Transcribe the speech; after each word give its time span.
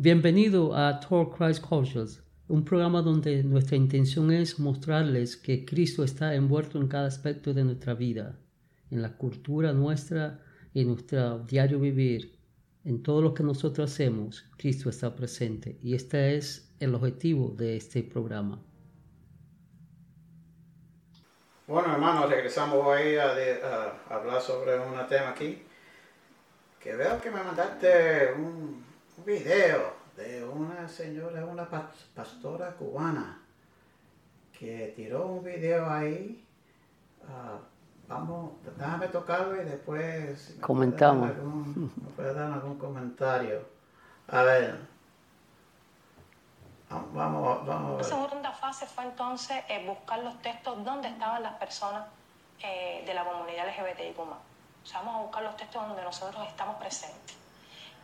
Bienvenido 0.00 0.76
a 0.76 1.00
Talk 1.00 1.36
Christ 1.36 1.60
Cultures, 1.60 2.22
un 2.46 2.64
programa 2.64 3.02
donde 3.02 3.42
nuestra 3.42 3.76
intención 3.76 4.30
es 4.30 4.60
mostrarles 4.60 5.36
que 5.36 5.64
Cristo 5.64 6.04
está 6.04 6.36
envuelto 6.36 6.78
en 6.78 6.86
cada 6.86 7.08
aspecto 7.08 7.52
de 7.52 7.64
nuestra 7.64 7.94
vida, 7.94 8.38
en 8.92 9.02
la 9.02 9.16
cultura 9.16 9.72
nuestra, 9.72 10.40
en 10.72 10.86
nuestro 10.86 11.40
diario 11.40 11.80
vivir, 11.80 12.38
en 12.84 13.02
todo 13.02 13.20
lo 13.20 13.34
que 13.34 13.42
nosotros 13.42 13.90
hacemos, 13.90 14.48
Cristo 14.56 14.88
está 14.88 15.16
presente 15.16 15.80
y 15.82 15.96
este 15.96 16.36
es 16.36 16.72
el 16.78 16.94
objetivo 16.94 17.56
de 17.56 17.76
este 17.76 18.04
programa. 18.04 18.62
Bueno, 21.66 21.92
hermanos, 21.92 22.30
regresamos 22.30 22.86
hoy 22.86 23.16
a, 23.16 23.32
a 23.32 24.14
hablar 24.14 24.40
sobre 24.42 24.78
un 24.78 24.94
tema 25.08 25.30
aquí. 25.30 25.60
Que 26.78 26.94
veo 26.94 27.20
que 27.20 27.32
me 27.32 27.42
mandaste 27.42 28.32
un, 28.38 28.87
un 29.18 29.24
video 29.24 29.92
de 30.16 30.44
una 30.44 30.88
señora, 30.88 31.44
una 31.44 31.68
pastora 32.14 32.72
cubana, 32.72 33.40
que 34.56 34.92
tiró 34.94 35.26
un 35.26 35.44
video 35.44 35.90
ahí. 35.90 36.44
Uh, 37.22 37.58
vamos, 38.08 38.52
déjame 38.76 39.08
tocarlo 39.08 39.60
y 39.60 39.64
después... 39.64 40.56
Comentamos. 40.60 41.30
Me 41.76 42.10
puede 42.16 42.32
dar 42.32 42.52
algún 42.52 42.78
comentario. 42.78 43.62
A 44.28 44.42
ver. 44.42 44.78
Vamos, 46.88 47.66
vamos 47.66 47.92
a 47.92 47.96
ver. 47.96 48.04
Segunda 48.04 48.52
fase 48.52 48.86
fue 48.86 49.04
entonces 49.04 49.58
eh, 49.68 49.84
buscar 49.86 50.20
los 50.20 50.40
textos 50.42 50.82
donde 50.84 51.08
estaban 51.08 51.42
las 51.42 51.54
personas 51.54 52.06
eh, 52.62 53.02
de 53.04 53.14
la 53.14 53.24
comunidad 53.24 53.66
LGBTIQ+. 53.66 54.18
O 54.20 54.36
sea, 54.84 55.00
vamos 55.00 55.16
a 55.16 55.22
buscar 55.22 55.42
los 55.42 55.56
textos 55.56 55.86
donde 55.86 56.02
nosotros 56.02 56.46
estamos 56.48 56.76
presentes. 56.76 57.47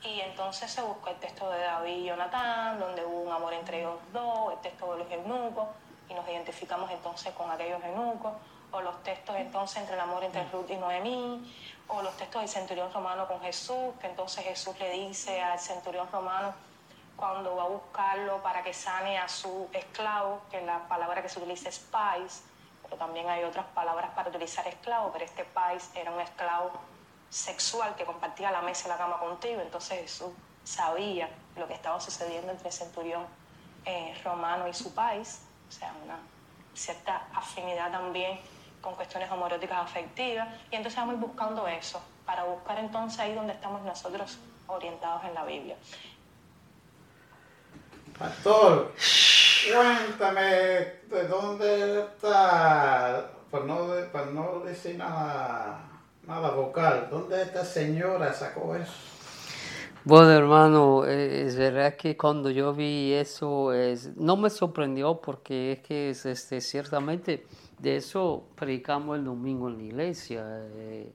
Y 0.04 0.20
entonces 0.20 0.70
se 0.70 0.82
buscó 0.82 1.08
el 1.08 1.16
texto 1.16 1.50
de 1.50 1.60
David 1.60 1.96
y 1.96 2.04
Jonatán, 2.04 2.78
donde 2.78 3.04
hubo 3.04 3.20
un 3.20 3.32
amor 3.32 3.54
entre 3.54 3.80
ellos 3.80 3.98
dos, 4.12 4.52
el 4.52 4.58
texto 4.58 4.92
de 4.92 4.98
los 4.98 5.10
eunucos, 5.10 5.66
y 6.10 6.14
nos 6.14 6.28
identificamos 6.28 6.90
entonces 6.90 7.32
con 7.32 7.50
aquellos 7.50 7.82
eunucos, 7.82 8.34
o 8.70 8.80
los 8.82 9.02
textos 9.02 9.34
entonces 9.36 9.78
entre 9.78 9.94
el 9.94 10.00
amor 10.00 10.22
entre 10.22 10.44
Ruth 10.50 10.68
y 10.68 10.76
Noemí, 10.76 11.54
o 11.88 12.02
los 12.02 12.14
textos 12.18 12.42
del 12.42 12.50
centurión 12.50 12.92
romano 12.92 13.26
con 13.26 13.40
Jesús, 13.40 13.94
que 13.98 14.08
entonces 14.08 14.44
Jesús 14.44 14.78
le 14.78 14.90
dice 14.90 15.40
al 15.40 15.58
centurión 15.58 16.06
romano 16.12 16.54
cuando 17.16 17.56
va 17.56 17.62
a 17.62 17.68
buscarlo 17.68 18.42
para 18.42 18.62
que 18.62 18.74
sane 18.74 19.18
a 19.18 19.28
su 19.28 19.68
esclavo, 19.72 20.42
que 20.50 20.60
la 20.60 20.86
palabra 20.88 21.22
que 21.22 21.28
se 21.30 21.38
utiliza 21.38 21.68
es 21.70 21.78
pais, 21.78 22.42
pero 22.82 22.96
también 22.96 23.30
hay 23.30 23.44
otras 23.44 23.66
palabras 23.66 24.10
para 24.14 24.28
utilizar 24.28 24.66
esclavo, 24.66 25.10
pero 25.12 25.24
este 25.24 25.44
pais 25.44 25.90
era 25.94 26.10
un 26.10 26.20
esclavo 26.20 26.72
sexual 27.34 27.96
que 27.96 28.04
compartía 28.04 28.52
la 28.52 28.62
mesa 28.62 28.86
y 28.86 28.90
la 28.90 28.96
cama 28.96 29.18
contigo. 29.18 29.60
Entonces 29.60 30.02
Jesús 30.02 30.30
sabía 30.62 31.28
lo 31.56 31.66
que 31.66 31.74
estaba 31.74 32.00
sucediendo 32.00 32.52
entre 32.52 32.68
el 32.68 32.72
centurión 32.72 33.26
eh, 33.84 34.16
romano 34.22 34.68
y 34.68 34.72
su 34.72 34.94
país, 34.94 35.40
o 35.68 35.72
sea, 35.72 35.92
una 36.04 36.16
cierta 36.74 37.26
afinidad 37.34 37.90
también 37.90 38.38
con 38.80 38.94
cuestiones 38.94 39.28
homoeróticas 39.32 39.78
afectivas. 39.78 40.48
Y 40.70 40.76
entonces 40.76 40.96
vamos 41.00 41.18
buscando 41.18 41.66
eso, 41.66 42.00
para 42.24 42.44
buscar 42.44 42.78
entonces 42.78 43.18
ahí 43.18 43.34
donde 43.34 43.54
estamos 43.54 43.82
nosotros 43.82 44.38
orientados 44.68 45.24
en 45.24 45.34
la 45.34 45.44
Biblia. 45.44 45.76
Pastor, 48.16 48.94
cuéntame 49.72 50.44
de 50.44 51.28
dónde 51.28 52.00
está, 52.00 53.28
por 53.50 53.64
no, 53.64 53.88
por 54.12 54.26
no 54.28 54.60
decir 54.60 54.96
nada 54.96 55.93
nada 56.26 56.50
vocal. 56.50 57.08
¿Dónde 57.10 57.42
esta 57.42 57.64
señora 57.64 58.32
sacó 58.32 58.74
eso? 58.74 58.92
Bueno, 60.04 60.30
hermano, 60.32 61.06
eh, 61.06 61.46
es 61.46 61.56
verdad 61.56 61.96
que 61.96 62.16
cuando 62.16 62.50
yo 62.50 62.74
vi 62.74 63.14
eso, 63.14 63.72
es, 63.72 64.14
no 64.16 64.36
me 64.36 64.50
sorprendió 64.50 65.20
porque 65.20 65.72
es 65.72 65.80
que 65.80 66.10
es, 66.10 66.26
este, 66.26 66.60
ciertamente 66.60 67.46
de 67.78 67.96
eso 67.96 68.44
predicamos 68.54 69.16
el 69.18 69.24
domingo 69.24 69.68
en 69.68 69.78
la 69.78 69.82
iglesia. 69.82 70.44
Eh, 70.46 71.12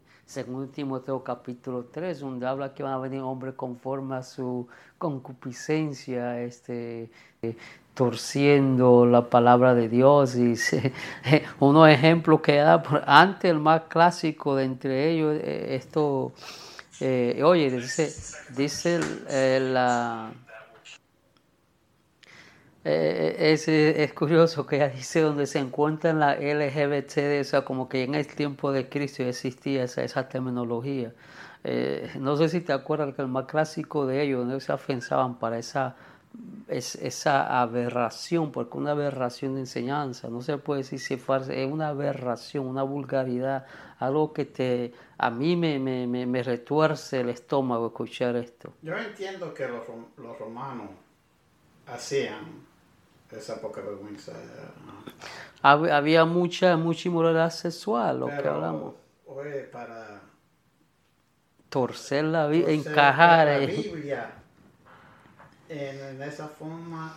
Timoteo 0.73 1.23
capítulo 1.23 1.85
3, 1.85 2.19
donde 2.19 2.45
habla 2.45 2.73
que 2.73 2.83
van 2.83 2.93
a 2.93 2.97
venir 2.99 3.21
hombres 3.21 3.55
conforme 3.55 4.15
a 4.15 4.23
su 4.23 4.67
concupiscencia, 4.99 6.39
este, 6.41 7.09
eh, 7.41 7.55
torciendo 7.99 9.05
la 9.05 9.29
palabra 9.29 9.75
de 9.75 9.89
Dios. 9.89 10.33
Y 10.37 10.55
uno 11.59 11.85
ejemplo 11.85 12.41
que 12.41 12.55
da, 12.55 12.81
antes 13.05 13.51
el 13.51 13.59
más 13.59 13.81
clásico 13.89 14.55
de 14.55 14.63
entre 14.63 15.11
ellos, 15.11 15.35
eh, 15.43 15.75
esto, 15.75 16.31
eh, 17.01 17.41
oye, 17.43 17.69
dice, 17.69 18.09
dice 18.55 19.01
eh, 19.27 19.59
la... 19.73 20.31
Es, 22.85 23.67
es, 23.67 24.13
curioso 24.13 24.65
que 24.65 24.87
dice 24.89 25.19
donde 25.19 25.45
se 25.45 25.59
encuentra 25.59 26.13
la 26.13 26.35
LGBT, 26.35 27.41
o 27.41 27.43
sea, 27.43 27.65
como 27.65 27.89
que 27.89 28.03
en 28.03 28.15
el 28.15 28.25
tiempo 28.25 28.71
de 28.71 28.87
Cristo 28.87 29.23
existía 29.23 29.83
esa, 29.83 30.03
esa 30.03 30.29
terminología. 30.29 31.11
no 32.17 32.37
sé 32.37 32.47
si 32.47 32.61
te 32.61 32.71
acuerdas 32.71 33.13
que 33.13 33.21
el 33.21 33.27
más 33.27 33.45
clásico 33.45 34.07
de 34.07 34.23
ellos, 34.23 34.39
donde 34.39 34.61
se 34.61 34.73
pensaban 34.77 35.37
para 35.37 35.59
esa 35.59 35.97
es 36.67 36.95
esa 36.95 37.61
aberración, 37.61 38.51
porque 38.51 38.77
una 38.77 38.91
aberración 38.91 39.55
de 39.55 39.61
enseñanza, 39.61 40.29
no 40.29 40.41
se 40.41 40.57
puede 40.57 40.81
decir 40.81 40.99
si 40.99 41.15
es 41.15 41.23
una 41.67 41.89
aberración, 41.89 42.67
una 42.67 42.83
vulgaridad, 42.83 43.65
algo 43.97 44.33
que 44.33 44.45
te 44.45 44.93
a 45.17 45.29
mí 45.29 45.55
me, 45.55 45.79
me, 45.79 46.07
me, 46.07 46.43
retuerce 46.43 47.21
el 47.21 47.29
estómago 47.29 47.87
escuchar 47.87 48.35
esto. 48.35 48.73
Yo 48.81 48.97
entiendo 48.97 49.53
que 49.53 49.67
los, 49.67 49.81
los 50.17 50.37
romanos 50.37 50.91
hacían 51.87 52.63
esa 53.31 53.59
poca 53.59 53.81
vergüenza. 53.81 54.31
Había 55.61 56.23
mucha, 56.23 56.77
mucha 56.77 57.09
inmoralidad 57.09 57.49
sexual, 57.49 58.19
lo 58.19 58.27
que 58.27 58.47
hablamos. 58.47 58.93
para 59.71 60.21
torcer 61.67 62.23
la 62.23 62.47
vida, 62.47 62.71
encajar. 62.71 63.47
La 63.47 63.57
Biblia 63.57 64.38
en, 65.69 66.21
esa 66.21 66.47
forma. 66.47 67.15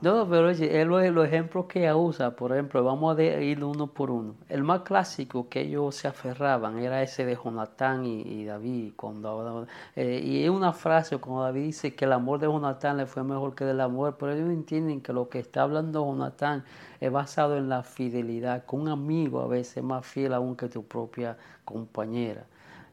No, 0.00 0.28
pero 0.28 0.48
oye, 0.48 0.84
los, 0.84 1.26
ejemplos 1.26 1.66
que 1.66 1.80
ella 1.80 1.94
usa, 1.94 2.34
por 2.34 2.52
ejemplo, 2.52 2.82
vamos 2.82 3.16
a 3.16 3.22
ir 3.22 3.62
uno 3.62 3.86
por 3.86 4.10
uno. 4.10 4.34
El 4.48 4.64
más 4.64 4.80
clásico 4.80 5.48
que 5.48 5.60
ellos 5.60 5.94
se 5.94 6.08
aferraban 6.08 6.78
era 6.78 7.02
ese 7.02 7.24
de 7.24 7.36
Jonatán 7.36 8.04
y, 8.04 8.44
David. 8.44 8.94
Cuando, 8.96 9.66
eh, 9.94 10.20
y 10.24 10.42
es 10.42 10.50
una 10.50 10.72
frase 10.72 11.18
cuando 11.18 11.42
David 11.42 11.66
dice 11.66 11.94
que 11.94 12.06
el 12.06 12.12
amor 12.12 12.40
de 12.40 12.46
Jonatán 12.46 12.96
le 12.96 13.06
fue 13.06 13.22
mejor 13.22 13.54
que 13.54 13.68
el 13.70 13.80
amor, 13.80 14.16
pero 14.18 14.32
ellos 14.32 14.50
entienden 14.50 15.02
que 15.02 15.12
lo 15.12 15.28
que 15.28 15.38
está 15.38 15.62
hablando 15.62 16.04
Jonatán 16.04 16.64
es 17.00 17.12
basado 17.12 17.56
en 17.56 17.68
la 17.68 17.82
fidelidad, 17.82 18.64
con 18.64 18.80
un 18.82 18.88
amigo 18.88 19.40
a 19.40 19.46
veces 19.46 19.84
más 19.84 20.04
fiel 20.06 20.32
aún 20.32 20.56
que 20.56 20.68
tu 20.68 20.84
propia 20.84 21.36
compañera. 21.64 22.44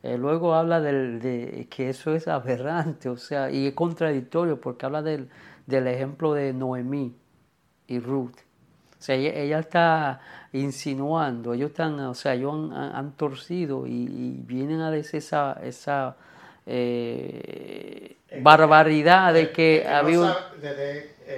Eh, 0.01 0.17
luego 0.17 0.53
habla 0.53 0.79
del, 0.79 1.19
de 1.19 1.67
que 1.69 1.89
eso 1.89 2.13
es 2.13 2.27
aberrante, 2.27 3.09
o 3.09 3.17
sea, 3.17 3.51
y 3.51 3.67
es 3.67 3.73
contradictorio 3.73 4.59
porque 4.59 4.85
habla 4.85 5.01
del, 5.01 5.29
del 5.65 5.87
ejemplo 5.87 6.33
de 6.33 6.53
Noemí 6.53 7.15
y 7.87 7.99
Ruth. 7.99 8.35
O 8.97 9.01
sea, 9.01 9.15
ella, 9.15 9.59
está 9.59 10.19
insinuando, 10.51 11.53
ellos 11.53 11.71
están, 11.71 11.99
o 12.01 12.13
sea, 12.13 12.33
ellos 12.33 12.71
han, 12.73 13.13
torcido 13.13 13.87
y, 13.87 14.41
vienen 14.45 14.81
a 14.81 14.91
decir 14.91 15.19
esa, 15.19 15.57
esa 15.63 16.17
eh, 16.65 18.17
barbaridad 18.41 19.33
de 19.33 19.51
que, 19.51 19.87
había... 19.87 20.35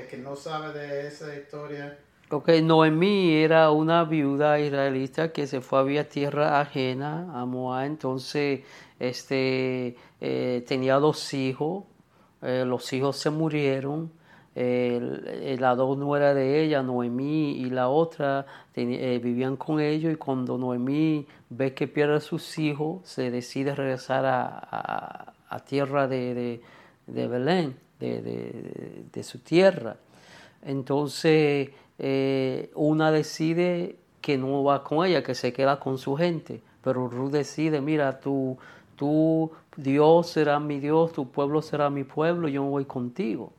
que 0.09 0.17
no 0.17 0.35
sabe 0.35 0.73
de 0.73 1.07
esa 1.07 1.35
historia 1.35 1.97
Ok, 2.33 2.47
Noemí 2.63 3.33
era 3.33 3.71
una 3.71 4.05
viuda 4.05 4.57
israelita 4.57 5.33
que 5.33 5.47
se 5.47 5.59
fue 5.59 5.99
a 5.99 6.07
tierra 6.07 6.61
ajena, 6.61 7.29
a 7.33 7.45
Moab, 7.45 7.83
entonces 7.83 8.61
este, 8.99 9.97
eh, 10.21 10.63
tenía 10.65 10.95
dos 10.95 11.33
hijos, 11.33 11.83
eh, 12.41 12.63
los 12.65 12.93
hijos 12.93 13.17
se 13.17 13.31
murieron, 13.31 14.13
la 14.55 15.75
dos 15.75 15.97
no 15.97 16.15
era 16.15 16.33
de 16.33 16.63
ella, 16.63 16.81
Noemí 16.81 17.51
y 17.51 17.69
la 17.69 17.89
otra 17.89 18.45
eh, 18.75 19.19
vivían 19.21 19.57
con 19.57 19.81
ellos. 19.81 20.13
Y 20.13 20.15
cuando 20.15 20.57
Noemí 20.57 21.27
ve 21.49 21.73
que 21.73 21.89
pierde 21.89 22.15
a 22.15 22.19
sus 22.21 22.57
hijos, 22.57 23.01
se 23.03 23.29
decide 23.29 23.75
regresar 23.75 24.25
a, 24.25 25.33
a, 25.49 25.59
tierra 25.65 26.07
de, 26.07 26.61
de, 27.07 27.27
Belén, 27.27 27.75
de, 27.99 29.03
de 29.11 29.23
su 29.23 29.39
tierra. 29.39 29.97
Entonces 30.63 31.71
eh, 32.03 32.71
una 32.73 33.11
decide 33.11 33.95
que 34.21 34.35
no 34.35 34.63
va 34.63 34.83
con 34.83 35.05
ella, 35.05 35.21
que 35.21 35.35
se 35.35 35.53
queda 35.53 35.79
con 35.79 35.99
su 35.99 36.15
gente, 36.15 36.59
pero 36.83 37.07
Ruth 37.07 37.29
decide, 37.29 37.79
mira, 37.79 38.19
tú, 38.19 38.57
tú, 38.95 39.51
Dios 39.77 40.25
será 40.31 40.59
mi 40.59 40.79
Dios, 40.79 41.13
tu 41.13 41.29
pueblo 41.29 41.61
será 41.61 41.91
mi 41.91 42.03
pueblo, 42.03 42.47
yo 42.47 42.63
voy 42.63 42.85
contigo. 42.85 43.53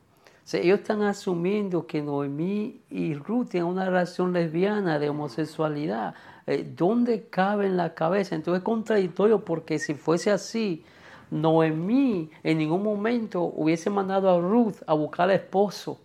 ellos 0.51 0.79
están 0.79 1.03
asumiendo 1.03 1.87
que 1.87 2.01
Noemí 2.01 2.81
y 2.89 3.13
Ruth 3.13 3.47
tienen 3.51 3.69
una 3.69 3.85
relación 3.85 4.33
lesbiana 4.33 4.99
de 4.99 5.07
homosexualidad. 5.07 6.13
Eh, 6.45 6.69
¿Dónde 6.75 7.27
cabe 7.29 7.67
en 7.67 7.77
la 7.77 7.93
cabeza? 7.93 8.35
Entonces 8.35 8.59
es 8.59 8.65
contradictorio 8.65 9.45
porque 9.45 9.79
si 9.79 9.93
fuese 9.93 10.31
así, 10.31 10.83
Noemí 11.31 12.29
en 12.43 12.57
ningún 12.57 12.83
momento 12.83 13.43
hubiese 13.43 13.89
mandado 13.89 14.29
a 14.29 14.41
Ruth 14.41 14.83
a 14.85 14.93
buscar 14.93 15.29
al 15.29 15.37
esposo 15.37 15.97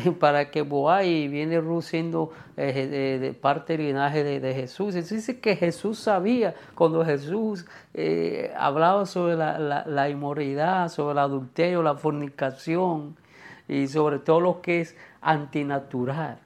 para 0.18 0.50
que 0.50 0.62
Boaz 0.62 1.04
y 1.04 1.28
viene 1.28 1.60
Ruth 1.60 1.82
siendo 1.82 2.30
eh, 2.56 3.34
parte 3.40 3.76
del 3.76 3.86
linaje 3.86 4.22
de, 4.24 4.54
Jesús. 4.54 4.94
Entonces 4.94 5.26
dice 5.26 5.40
que 5.40 5.56
Jesús 5.56 5.98
sabía 5.98 6.54
cuando 6.74 7.04
Jesús 7.04 7.66
eh, 7.94 8.52
hablaba 8.56 9.06
sobre 9.06 9.36
la, 9.36 9.58
la, 9.58 9.84
la, 9.86 10.08
inmoralidad, 10.08 10.88
sobre 10.88 11.12
el 11.12 11.18
adulterio, 11.18 11.82
la 11.82 11.94
fornicación 11.94 13.16
y 13.68 13.86
sobre 13.86 14.18
todo 14.18 14.40
lo 14.40 14.60
que 14.60 14.80
es 14.80 14.96
antinatural. 15.20 16.38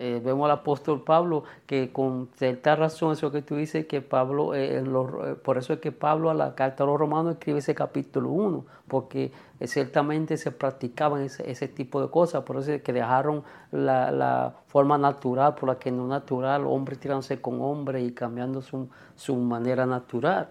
Eh, 0.00 0.22
vemos 0.24 0.44
al 0.44 0.52
apóstol 0.52 1.02
Pablo 1.02 1.42
que 1.66 1.90
con 1.90 2.28
cierta 2.36 2.76
razón, 2.76 3.14
eso 3.14 3.32
que 3.32 3.42
tú 3.42 3.56
dices, 3.56 3.86
que 3.86 4.00
Pablo, 4.00 4.54
eh, 4.54 4.78
eh, 4.78 5.34
por 5.42 5.58
eso 5.58 5.72
es 5.72 5.80
que 5.80 5.90
Pablo 5.90 6.30
a 6.30 6.34
la 6.34 6.54
carta 6.54 6.84
a 6.84 6.86
los 6.86 6.96
romanos 7.00 7.32
escribe 7.32 7.58
ese 7.58 7.74
capítulo 7.74 8.30
1, 8.30 8.64
porque 8.86 9.32
ciertamente 9.64 10.36
se 10.36 10.52
practicaban 10.52 11.22
ese, 11.22 11.66
tipo 11.66 12.00
de 12.00 12.10
cosas, 12.10 12.44
por 12.44 12.58
eso 12.58 12.74
es 12.74 12.82
que 12.82 12.92
dejaron 12.92 13.42
la, 13.72 14.54
forma 14.68 14.98
natural 14.98 15.56
por 15.56 15.68
la 15.68 15.80
que 15.80 15.90
no 15.90 16.06
natural, 16.06 16.64
hombre 16.66 16.94
tirándose 16.94 17.40
con 17.40 17.60
hombre 17.60 18.00
y 18.00 18.12
cambiando 18.12 18.62
su, 18.62 18.88
su 19.16 19.34
manera 19.34 19.84
natural. 19.84 20.48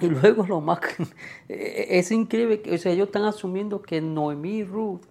Y 0.00 0.08
luego 0.08 0.44
lo 0.44 0.60
más, 0.60 0.80
es 1.48 2.10
increíble, 2.10 2.60
o 2.66 2.88
ellos 2.88 3.06
están 3.06 3.22
asumiendo 3.24 3.80
que 3.82 4.00
Noemí 4.00 4.58
y 4.58 4.64
Ruth, 4.64 5.02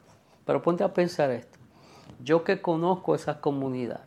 pero 0.45 0.61
ponte 0.61 0.83
a 0.83 0.94
pensar 0.94 1.31
esto 1.31 1.56
yo 2.24 2.44
que 2.44 2.62
conozco 2.62 3.16
esa 3.16 3.42
comunidad, 3.42 4.06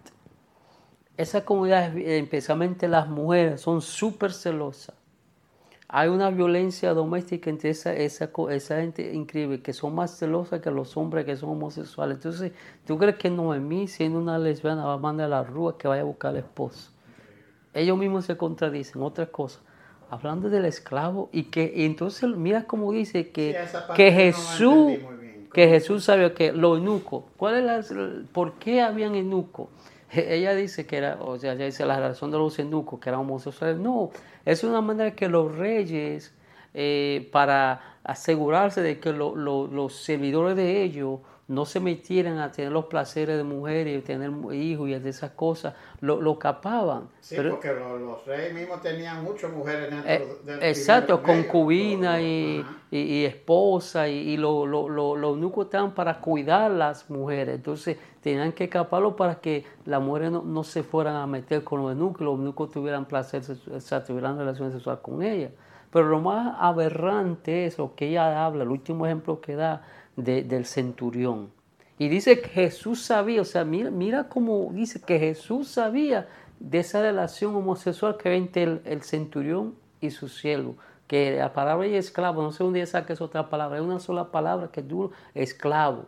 esa 1.17 1.45
comunidad, 1.45 1.97
especialmente 1.97 2.89
las 2.89 3.09
mujeres, 3.09 3.61
son 3.61 3.83
súper 3.83 4.33
celosas. 4.33 4.95
Hay 5.93 6.09
una 6.09 6.31
violencia 6.31 6.95
doméstica 6.95 7.51
entre 7.51 7.71
esa, 7.71 7.93
esa, 7.93 8.31
esa, 8.51 8.77
gente 8.77 9.13
increíble, 9.13 9.61
que 9.61 9.73
son 9.73 9.95
más 9.95 10.17
celosas 10.17 10.61
que 10.61 10.71
los 10.71 10.97
hombres 10.97 11.25
que 11.25 11.37
son 11.37 11.51
homosexuales. 11.51 12.19
Entonces, 12.19 12.53
¿tú 12.87 12.97
crees 12.97 13.17
que 13.17 13.29
Noemí, 13.29 13.89
siendo 13.89 14.21
una 14.21 14.39
lesbiana, 14.39 14.85
va 14.85 14.95
a 14.95 14.99
mandar 14.99 15.27
a 15.27 15.29
la 15.29 15.43
rúa 15.43 15.77
que 15.77 15.89
vaya 15.89 16.03
a 16.03 16.05
buscar 16.05 16.31
al 16.31 16.37
esposo? 16.37 16.93
Ellos 17.75 17.99
mismos 17.99 18.25
se 18.25 18.37
contradicen. 18.37 19.03
Otra 19.03 19.27
cosa, 19.27 19.61
hablando 20.09 20.49
del 20.49 20.65
esclavo, 20.65 21.29
y 21.33 21.45
que 21.45 21.85
entonces, 21.85 22.31
mira 22.37 22.65
cómo 22.65 22.93
dice 22.93 23.31
que, 23.31 23.59
que 23.97 24.13
Jesús 24.13 24.93
que 25.53 25.69
Jesús 25.69 26.05
sabía 26.05 26.35
que 26.35 26.53
los 26.53 26.79
eunucos, 26.79 27.25
¿cuál 27.37 27.57
es 27.57 27.91
la, 27.91 28.25
¿por 28.33 28.55
qué 28.55 28.83
habían 28.83 29.15
eunucos? 29.15 29.69
Ella 30.13 30.55
dice 30.55 30.87
que 30.87 30.97
era, 30.97 31.19
o 31.21 31.39
sea, 31.39 31.53
ella 31.53 31.67
dice 31.67 31.87
la 31.87 31.99
razón 32.01 32.31
de 32.31 32.39
los 32.39 32.59
eunucos, 32.59 32.99
que 33.01 33.09
eran 33.09 33.21
homosexuales. 33.21 33.79
No, 33.79 34.11
es 34.45 34.65
una 34.65 34.81
manera 34.81 35.15
que 35.15 35.29
los 35.29 35.55
reyes, 35.55 36.35
eh, 36.75 37.29
para 37.33 37.99
asegurarse 38.03 38.81
de 38.83 38.99
que 38.99 39.13
los 39.13 39.95
servidores 39.95 40.57
de 40.57 40.83
ellos 40.83 41.21
no 41.51 41.65
se 41.65 41.81
metieran 41.81 42.39
a 42.39 42.53
tener 42.53 42.71
los 42.71 42.85
placeres 42.85 43.37
de 43.37 43.43
mujeres 43.43 43.99
y 43.99 44.03
tener 44.03 44.31
hijos 44.55 44.89
y 44.89 44.97
de 44.97 45.11
esas 45.11 45.33
cosas, 45.33 45.75
lo, 46.01 46.23
lo 46.23 46.39
capaban. 46.39 47.09
Sí, 47.21 47.35
porque 47.51 47.73
los, 47.73 48.25
reyes 48.25 48.55
mismos 48.55 48.81
tenían 48.81 49.25
muchas 49.25 49.51
mujeres 49.51 49.91
dentro 49.91 50.09
eh, 50.09 50.39
del 50.45 50.63
Exacto, 50.63 51.21
concubina 51.21 52.23
y, 52.23 52.65
y, 52.93 53.25
esposa, 53.25 54.07
y, 54.07 54.37
lo, 54.37 54.65
los 54.65 55.33
únicos 55.33 55.65
estaban 55.65 55.93
para 55.93 56.21
cuidar 56.21 56.71
las 56.71 57.11
mujeres, 57.11 57.57
entonces 57.57 57.99
tenían 58.21 58.53
que 58.53 58.65
escaparlo 58.65 59.17
para 59.17 59.41
que 59.41 59.65
las 59.87 60.01
mujeres 60.01 60.31
no, 60.31 60.63
se 60.63 60.85
fueran 60.85 61.17
a 61.17 61.27
meter 61.27 61.65
con 61.65 61.83
los 61.83 61.91
eunucos, 61.91 62.21
los 62.21 62.39
eunucos 62.39 62.71
tuvieran 62.71 63.07
placer, 63.07 63.43
o 63.75 63.81
sea, 63.81 64.05
tuvieran 64.05 64.39
relaciones 64.39 64.73
sexuales 64.75 65.03
con 65.03 65.21
ellas. 65.21 65.51
Pero 65.91 66.09
lo 66.09 66.21
más 66.21 66.55
aberrante 66.61 67.67
es 67.67 67.77
lo 67.77 67.97
que 67.97 68.11
ella 68.11 68.47
habla, 68.47 68.63
el 68.63 68.71
último 68.71 69.05
ejemplo 69.05 69.41
que 69.41 69.57
da, 69.57 69.83
del 70.17 70.67
centurión. 70.67 71.51
Y 71.99 72.09
dice 72.09 72.41
que 72.41 72.49
Jesús 72.49 73.03
sabía, 73.03 73.43
o 73.43 73.45
sea, 73.45 73.65
mira, 73.65 73.91
mira 73.91 74.29
cómo 74.29 74.71
dice 74.73 75.01
que 75.01 75.19
Jesús 75.19 75.69
sabía 75.69 76.29
de 76.59 76.79
esa 76.79 77.03
relación 77.03 77.55
homosexual 77.55 78.17
que 78.17 78.35
entre 78.35 78.81
el, 78.85 79.03
centurión 79.03 79.75
y 80.01 80.11
su 80.11 80.29
siervo. 80.29 80.77
Que 81.07 81.37
la 81.37 81.53
palabra 81.53 81.87
y 81.87 81.97
esclavo, 81.97 82.43
no 82.43 82.53
sé 82.53 82.65
dónde 82.65 82.87
saca 82.87 83.13
esa 83.13 83.25
otra 83.25 83.51
palabra, 83.51 83.79
es 83.79 83.85
una 83.85 83.99
sola 83.99 84.31
palabra 84.31 84.71
que 84.71 84.81
es 84.81 84.89
duro, 84.89 85.11
esclavo. 85.35 86.07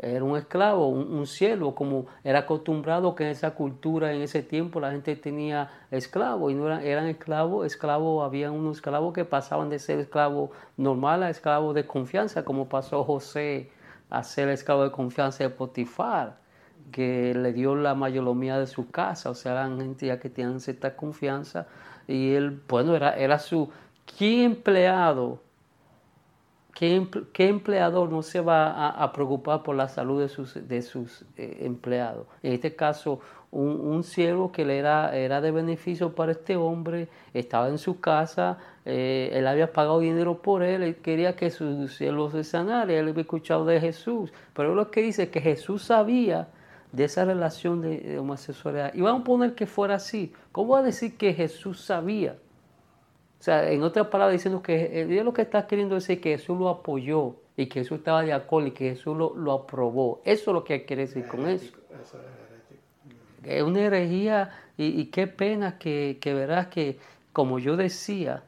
Era 0.00 0.22
un 0.22 0.36
esclavo, 0.36 0.88
un, 0.88 1.26
siervo, 1.26 1.74
como 1.74 2.06
era 2.22 2.40
acostumbrado 2.40 3.16
que 3.16 3.24
en 3.24 3.30
esa 3.30 3.50
cultura, 3.56 4.12
en 4.12 4.22
ese 4.22 4.44
tiempo, 4.44 4.78
la 4.78 4.92
gente 4.92 5.16
tenía 5.16 5.70
esclavos 5.90 6.52
y 6.52 6.54
no 6.54 6.66
eran, 6.66 6.82
eran 6.84 7.06
esclavos, 7.06 7.66
esclavos, 7.66 8.24
había 8.24 8.52
unos 8.52 8.76
esclavos 8.76 9.12
que 9.12 9.24
pasaban 9.24 9.68
de 9.68 9.80
ser 9.80 9.98
esclavos 9.98 10.50
normal 10.76 11.24
a 11.24 11.30
esclavos 11.30 11.74
de 11.74 11.84
confianza, 11.84 12.44
como 12.44 12.68
pasó 12.68 13.02
José 13.02 13.72
a 14.08 14.22
ser 14.22 14.48
esclavo 14.50 14.84
de 14.84 14.92
confianza 14.92 15.42
de 15.42 15.50
Potifar, 15.50 16.36
que 16.92 17.34
le 17.34 17.52
dio 17.52 17.74
la 17.74 17.96
mayordomía 17.96 18.56
de 18.58 18.68
su 18.68 18.90
casa, 18.90 19.30
o 19.30 19.34
sea, 19.34 19.52
eran 19.52 19.80
gente 19.80 20.06
ya 20.06 20.20
que 20.20 20.30
tenían 20.30 20.60
cierta 20.60 20.94
confianza 20.94 21.66
y 22.06 22.34
él, 22.34 22.62
bueno, 22.68 22.94
era, 22.94 23.16
era 23.16 23.38
su, 23.40 23.68
¿qué 24.16 24.44
empleado? 24.44 25.42
¿Qué, 26.78 27.48
empleador 27.48 28.08
no 28.08 28.22
se 28.22 28.40
va 28.40 28.90
a, 28.90 29.12
preocupar 29.12 29.64
por 29.64 29.74
la 29.74 29.88
salud 29.88 30.22
de 30.22 30.28
sus, 30.82 31.24
eh, 31.36 31.58
empleados? 31.62 32.28
En 32.40 32.52
este 32.52 32.76
caso, 32.76 33.18
un, 33.50 33.80
un 33.80 34.04
siervo 34.04 34.52
que 34.52 34.64
le 34.64 34.78
era, 34.78 35.16
era 35.16 35.40
de 35.40 35.50
beneficio 35.50 36.14
para 36.14 36.30
este 36.30 36.54
hombre, 36.54 37.08
estaba 37.34 37.68
en 37.68 37.78
su 37.78 37.98
casa, 37.98 38.58
eh, 38.84 39.28
él 39.32 39.48
había 39.48 39.72
pagado 39.72 39.98
dinero 39.98 40.40
por 40.40 40.62
él, 40.62 40.84
él 40.84 40.94
quería 40.98 41.34
que 41.34 41.50
su 41.50 41.88
siervo 41.88 42.30
se 42.30 42.44
sanara, 42.44 42.92
él 42.92 43.08
había 43.08 43.22
escuchado 43.22 43.64
de 43.64 43.80
Jesús, 43.80 44.32
pero 44.54 44.76
lo 44.76 44.92
que 44.92 45.02
dice 45.02 45.24
es 45.24 45.28
que 45.30 45.40
Jesús 45.40 45.82
sabía 45.82 46.46
de 46.92 47.02
esa 47.02 47.24
relación 47.24 47.82
de, 47.82 47.98
de 47.98 48.18
homosexualidad. 48.20 48.94
Y 48.94 49.00
vamos 49.00 49.22
a 49.22 49.24
poner 49.24 49.56
que 49.56 49.66
fuera 49.66 49.96
así. 49.96 50.32
¿Cómo 50.52 50.74
va 50.74 50.78
a 50.78 50.82
decir 50.84 51.16
que 51.16 51.34
Jesús 51.34 51.80
sabía? 51.80 52.36
O 53.40 53.42
sea, 53.42 53.70
en 53.70 53.82
otras 53.82 54.08
palabras, 54.08 54.32
diciendo 54.32 54.62
que 54.62 55.06
Dios 55.06 55.24
lo 55.24 55.32
que 55.32 55.42
está 55.42 55.66
queriendo 55.66 55.94
decir 55.94 56.20
que 56.20 56.36
Jesús 56.36 56.58
lo 56.58 56.68
apoyó 56.68 57.36
y 57.56 57.66
que 57.66 57.80
Jesús 57.80 57.98
estaba 57.98 58.22
de 58.22 58.32
acuerdo 58.32 58.68
y 58.68 58.70
que 58.72 58.90
Jesús 58.90 59.16
lo, 59.16 59.52
aprobó. 59.52 60.20
Eso 60.24 60.50
es 60.50 60.54
lo 60.54 60.64
que 60.64 60.84
quiere 60.84 61.06
decir 61.06 61.26
con 61.28 61.46
eso. 61.46 61.72
Es 63.44 63.62
una 63.62 63.80
herejía 63.80 64.50
y, 64.76 65.06
qué 65.06 65.28
pena 65.28 65.78
que, 65.78 66.18
verás 66.24 66.66
que, 66.66 66.98
como 67.32 67.60
yo 67.60 67.76
decía, 67.76 68.42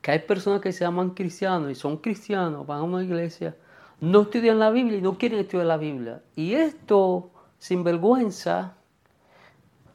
que 0.00 0.12
hay 0.12 0.20
personas 0.20 0.60
que 0.60 0.72
se 0.72 0.84
llaman 0.84 1.10
cristianos 1.10 1.70
y 1.70 1.74
son 1.74 1.96
cristianos, 1.96 2.66
van 2.66 2.78
a 2.78 2.82
una 2.84 3.02
iglesia, 3.02 3.56
no 4.00 4.22
estudian 4.22 4.60
la 4.60 4.70
Biblia 4.70 4.98
y 4.98 5.02
no 5.02 5.18
quieren 5.18 5.40
estudiar 5.40 5.66
la 5.66 5.76
Biblia. 5.76 6.22
Y 6.36 6.54
esto, 6.54 7.30
sin 7.58 7.82
vergüenza, 7.82 8.74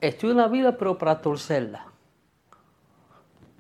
estudian 0.02 0.38
la 0.38 0.50
Biblia 0.50 0.78
pero 0.78 0.98
para 0.98 1.22
torcerla 1.22 1.93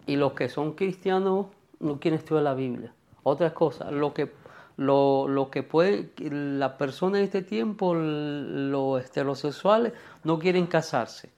y 0.05 0.15
los 0.15 0.33
que 0.33 0.49
son 0.49 0.73
cristianos 0.73 1.47
no 1.79 1.99
quieren 1.99 2.19
estudiar 2.19 2.43
la 2.43 2.53
Biblia. 2.53 2.93
Otra 3.23 3.53
cosa, 3.53 3.91
lo 3.91 4.13
que, 4.13 4.31
lo, 4.77 5.27
lo 5.27 5.49
que 5.49 5.63
puede, 5.63 6.11
la 6.17 6.77
persona 6.77 7.19
en 7.19 7.25
este 7.25 7.41
tiempo, 7.41 7.93
los 7.95 9.03
heterosexuales, 9.03 9.93
no 10.23 10.39
quieren 10.39 10.67
casarse. 10.67 11.31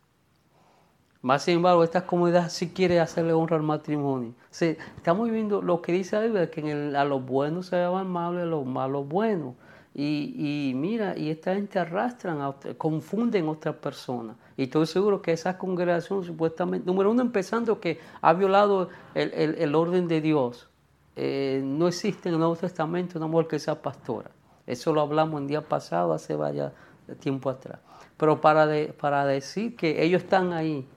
Más 1.25 1.41
sin 1.41 1.55
embargo, 1.55 1.83
esta 1.83 2.05
comunidad 2.05 2.49
sí 2.49 2.69
quiere 2.69 2.99
hacerle 2.99 3.33
honra 3.33 3.55
al 3.55 3.63
matrimonio. 3.63 4.35
estamos 4.51 5.31
viendo 5.31 5.59
lo 5.59 5.81
que 5.81 5.91
dice 5.91 6.17
la 6.17 6.21
Biblia, 6.21 6.51
que 6.51 6.93
a 6.95 7.03
los 7.03 7.25
buenos 7.25 7.65
se 7.65 7.77
llaman 7.77 8.07
malos 8.07 8.41
y 8.41 8.43
a 8.43 8.45
los 8.45 8.63
malos 8.63 9.07
buenos. 9.07 9.55
Y, 9.95 10.73
mira, 10.75 11.17
y 11.17 11.31
esta 11.31 11.55
gente 11.55 11.79
arrastran, 11.79 12.41
a, 12.41 12.53
confunden 12.77 13.47
a 13.47 13.51
otras 13.51 13.75
personas. 13.77 14.35
Y 14.57 14.63
estoy 14.63 14.85
seguro 14.87 15.21
que 15.21 15.33
esa 15.33 15.57
congregación 15.57 16.23
supuestamente, 16.23 16.85
número 16.85 17.11
uno, 17.11 17.21
empezando 17.21 17.79
que 17.79 17.99
ha 18.21 18.33
violado 18.33 18.89
el, 19.13 19.75
orden 19.75 20.07
de 20.07 20.21
Dios. 20.21 20.69
Eh, 21.17 21.61
no 21.63 21.87
existe 21.87 22.29
en 22.29 22.35
el 22.35 22.39
Nuevo 22.39 22.55
Testamento 22.55 23.17
una 23.17 23.27
mujer 23.27 23.47
que 23.47 23.59
sea 23.59 23.81
pastora. 23.81 24.31
Eso 24.65 24.93
lo 24.93 25.01
hablamos 25.01 25.41
el 25.41 25.47
día 25.47 25.61
pasado, 25.61 26.13
hace 26.13 26.35
vaya 26.35 26.71
tiempo 27.19 27.49
atrás. 27.49 27.79
Pero 28.17 28.39
para, 28.39 28.67
para 28.93 29.25
decir 29.25 29.75
que 29.75 30.03
ellos 30.03 30.23
están 30.23 30.53
ahí, 30.53 30.87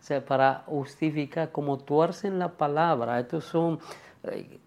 o 0.00 0.02
sea, 0.02 0.24
para 0.24 0.64
justificar, 0.66 1.52
como 1.52 1.78
tuercen 1.78 2.38
la 2.38 2.48
palabra, 2.52 3.18
estos 3.20 3.44
son... 3.44 3.78
Eh, 4.24 4.60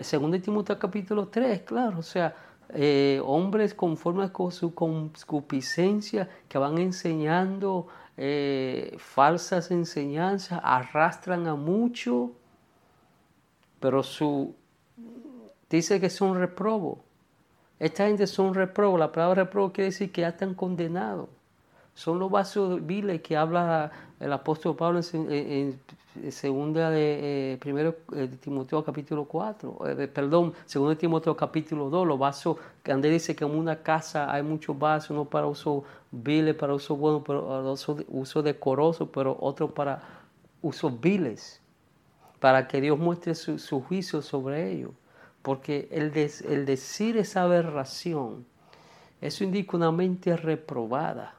segundo 0.00 0.40
Timoteo 0.40 0.78
capítulo 0.78 1.28
3, 1.28 1.60
claro, 1.60 1.98
o 1.98 2.02
sea, 2.02 2.34
eh, 2.70 3.20
hombres 3.24 3.74
conforme 3.74 4.30
con 4.32 4.52
su 4.52 4.74
concupiscencia 4.74 6.28
que 6.48 6.58
van 6.58 6.78
enseñando 6.78 7.88
eh, 8.16 8.94
falsas 8.98 9.70
enseñanzas, 9.70 10.60
arrastran 10.62 11.46
a 11.46 11.54
mucho, 11.56 12.32
pero 13.80 14.02
su 14.02 14.54
dice 15.68 16.00
que 16.00 16.10
son 16.10 16.38
reprobos. 16.38 16.98
Esta 17.78 18.06
gente 18.06 18.26
son 18.26 18.54
reprobos. 18.54 18.98
La 19.00 19.10
palabra 19.10 19.44
reprobo 19.44 19.72
quiere 19.72 19.90
decir 19.90 20.12
que 20.12 20.20
ya 20.20 20.28
están 20.28 20.54
condenados. 20.54 21.28
Son 21.94 22.18
los 22.18 22.30
vasos 22.30 22.84
viles 22.84 23.22
que 23.22 23.36
habla 23.36 23.90
el 24.18 24.32
apóstol 24.32 24.76
Pablo 24.76 25.00
en, 25.12 25.78
segunda 26.30 26.90
de 26.90 27.54
eh, 27.54 27.56
primero 27.58 27.96
de 28.10 28.28
Timoteo 28.28 28.84
capítulo 28.84 29.24
4, 29.24 29.78
eh, 29.88 30.06
perdón, 30.06 30.52
segundo 30.64 30.96
Timoteo 30.96 31.36
capítulo 31.36 31.90
2, 31.90 32.06
los 32.06 32.18
vasos, 32.18 32.56
que 32.84 32.92
Andrés 32.92 33.14
dice 33.14 33.34
que 33.34 33.44
en 33.44 33.50
una 33.50 33.82
casa 33.82 34.32
hay 34.32 34.42
muchos 34.42 34.78
vasos, 34.78 35.10
uno 35.10 35.24
para 35.24 35.46
uso 35.46 35.82
viles, 36.12 36.54
para 36.54 36.74
uso 36.74 36.96
bueno, 36.96 37.24
para 37.24 37.40
uso, 37.40 38.42
decoroso, 38.42 39.10
pero 39.10 39.36
otro 39.40 39.74
para 39.74 40.02
usos 40.62 41.00
viles, 41.00 41.60
para 42.38 42.68
que 42.68 42.80
Dios 42.80 42.96
muestre 42.98 43.34
su, 43.34 43.80
juicio 43.80 44.22
sobre 44.22 44.70
ellos. 44.70 44.92
Porque 45.42 45.88
el, 45.90 46.12
el 46.14 46.64
decir 46.64 47.16
esa 47.16 47.42
aberración, 47.42 48.46
eso 49.20 49.44
indica 49.44 49.76
una 49.76 49.90
mente 49.90 50.36
reprobada 50.36 51.34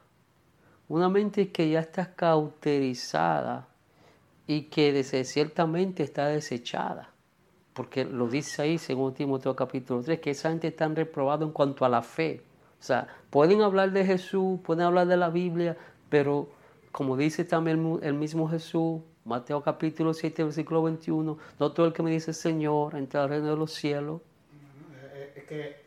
una 0.87 1.09
mente 1.09 1.51
que 1.51 1.69
ya 1.69 1.79
está 1.79 2.13
cauterizada 2.13 3.67
y 4.47 4.63
que 4.63 5.03
ciertamente 5.03 6.03
está 6.03 6.27
desechada. 6.27 7.09
Porque 7.73 8.05
lo 8.05 8.27
dice 8.27 8.61
ahí, 8.61 8.77
según 8.77 9.13
Timoteo 9.13 9.55
capítulo 9.55 10.01
3, 10.01 10.19
que 10.19 10.31
esa 10.31 10.49
gente 10.49 10.67
está 10.67 10.87
reprobada 10.87 11.43
en 11.43 11.51
cuanto 11.51 11.83
a 11.83 11.89
la 11.89 12.01
fe. 12.01 12.41
O 12.79 12.83
sea, 12.83 13.07
pueden 13.29 13.61
hablar 13.61 13.91
de 13.91 14.05
Jesús, 14.05 14.59
pueden 14.63 14.83
hablar 14.83 15.07
de 15.07 15.17
la 15.17 15.29
Biblia, 15.29 15.75
pero 16.09 16.47
como 16.91 17.17
dice 17.17 17.43
también 17.43 17.99
el 18.03 18.13
mismo 18.13 18.47
Jesús, 18.47 19.01
Mateo 19.25 19.61
capítulo 19.63 20.13
7, 20.13 20.43
versículo 20.43 20.83
21, 20.83 21.37
no 21.59 21.71
todo 21.71 21.87
el 21.87 21.93
que 21.93 22.03
me 22.03 22.11
dice 22.11 22.31
Señor 22.31 22.95
entra 22.95 23.23
al 23.23 23.29
reino 23.29 23.49
de 23.49 23.57
los 23.57 23.73
cielos. 23.73 24.21
Es 25.35 25.43
que 25.45 25.77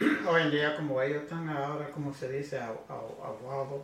hoy 0.28 0.42
en 0.42 0.50
día 0.50 0.74
como 0.74 1.00
ellos 1.02 1.24
están 1.24 1.50
ahora, 1.50 1.90
como 1.90 2.14
se 2.14 2.32
dice, 2.32 2.58
aguados 2.58 3.82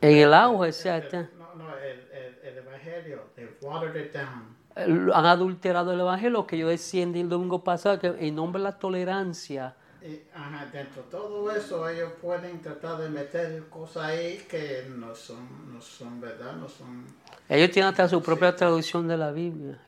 en 0.00 0.16
el 0.16 0.34
auge, 0.34 0.68
exacto. 0.68 1.28
No, 1.38 1.54
no, 1.54 1.76
el, 1.78 2.00
el, 2.12 2.38
el 2.42 2.58
evangelio, 2.58 3.22
they 3.36 3.48
watered 3.62 3.96
it 3.96 4.12
down. 4.12 4.56
Han 4.74 5.26
adulterado 5.26 5.92
el 5.92 6.00
evangelio 6.00 6.46
que 6.46 6.56
yo 6.58 6.68
decía 6.68 7.04
el 7.04 7.28
domingo 7.28 7.62
pasado, 7.62 7.98
que 7.98 8.08
en 8.08 8.34
nombre 8.34 8.60
de 8.60 8.64
la 8.64 8.78
tolerancia 8.78 9.76
y, 10.04 10.22
ajá, 10.34 10.66
dentro 10.72 11.02
de 11.02 11.10
todo 11.10 11.50
eso 11.50 11.88
ellos 11.88 12.12
pueden 12.20 12.60
tratar 12.60 12.98
de 12.98 13.08
meter 13.08 13.68
cosas 13.68 14.04
ahí 14.04 14.38
que 14.48 14.84
no 14.88 15.14
son, 15.14 15.72
no 15.72 15.80
son 15.80 16.20
verdad, 16.20 16.54
no 16.56 16.68
son... 16.68 17.06
Ellos 17.48 17.70
tienen 17.70 17.90
hasta 17.90 18.08
su 18.08 18.22
propia 18.22 18.54
traducción 18.54 19.06
de 19.06 19.16
la 19.16 19.30
Biblia, 19.30 19.80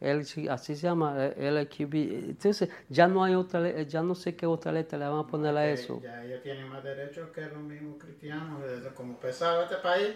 así 0.51 0.77
se 0.77 0.83
llama, 0.83 1.29
LQB. 1.37 1.95
Entonces, 2.31 2.69
ya 2.89 3.09
no 3.09 3.25
hay 3.25 3.35
otra, 3.35 3.83
ya 3.83 4.03
no 4.03 4.15
sé 4.15 4.37
qué 4.37 4.47
otra 4.47 4.73
letra 4.73 4.99
le 4.99 5.09
van 5.09 5.19
a 5.19 5.27
poner 5.27 5.57
a 5.57 5.69
eso. 5.69 6.01
Ya 6.03 6.25
ellos 6.25 6.43
tienen 6.43 6.69
más 6.69 6.85
derechos 6.85 7.31
que 7.31 7.43
los 7.43 7.59
mismos 7.59 7.97
cristianos, 7.99 8.63
desde 8.63 8.95
como 8.95 9.19
pesaba 9.19 9.65
este 9.65 9.77
país, 9.77 10.15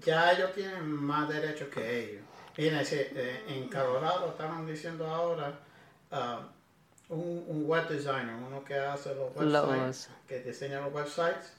ya 0.00 0.32
ellos 0.32 0.52
tienen 0.52 0.86
más 0.86 1.28
derechos 1.28 1.68
que 1.68 2.04
ellos. 2.04 2.22
Fíjense, 2.52 3.10
eh, 3.14 3.44
en 3.48 3.68
Colorado 3.68 4.28
estaban 4.28 4.66
diciendo 4.66 5.06
ahora... 5.06 5.58
Uh, 6.12 6.63
un, 7.08 7.44
un, 7.48 7.66
web 7.66 7.88
designer, 7.88 8.34
uno 8.34 8.64
que 8.64 8.74
hace 8.74 9.14
los 9.14 9.34
websites, 9.36 10.10
que 10.26 10.40
diseña 10.40 10.80
los 10.80 10.92
websites, 10.92 11.52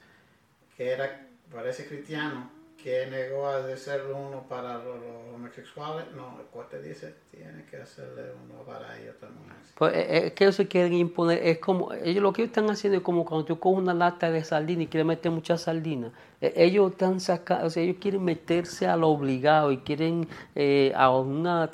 que 0.76 0.90
era, 0.92 1.28
parece 1.52 1.86
cristiano, 1.88 2.50
que 2.86 3.08
negó 3.08 3.48
a 3.48 3.66
hacerlo 3.66 4.16
uno 4.16 4.44
para 4.48 4.76
los, 4.76 4.98
homosexuales, 5.34 6.06
no, 6.16 6.40
el 6.40 6.46
corte 6.54 6.82
dice, 6.82 7.16
tiene 7.32 7.66
que 7.66 7.78
hacerle 7.78 8.26
uno 8.46 8.62
para 8.64 8.98
ellos 9.00 9.16
también. 9.20 9.54
Pues 9.76 9.94
eh, 9.96 10.06
eh, 10.08 10.28
es 10.28 10.34
que 10.34 10.44
ellos 10.44 10.56
se 10.56 10.68
quieren 10.68 10.94
imponer, 10.94 11.40
es 11.44 11.58
como, 11.58 11.92
ellos 11.94 12.22
lo 12.22 12.32
que 12.32 12.44
están 12.44 12.70
haciendo 12.70 12.98
es 12.98 13.04
como 13.04 13.26
cuando 13.26 13.44
tú 13.44 13.60
coges 13.60 13.82
una 13.82 13.96
lata 13.96 14.30
de 14.30 14.44
sardina 14.44 14.84
y 14.84 14.88
quieres 14.88 15.08
meter 15.08 15.32
mucha 15.32 15.58
sardina, 15.58 16.12
e, 16.40 16.54
ellos 16.56 16.92
están 16.92 17.20
sacando, 17.20 17.66
o 17.66 17.70
sea, 17.72 17.82
ellos 17.82 17.98
quieren 18.00 18.24
meterse 18.24 18.86
a 18.86 18.96
lo 18.96 19.10
obligado 19.10 19.72
y 19.72 19.80
quieren 19.80 20.28
eh, 20.54 20.94
a 20.96 21.10
una, 21.10 21.72